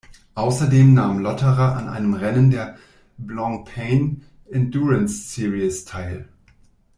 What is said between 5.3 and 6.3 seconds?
Series teil.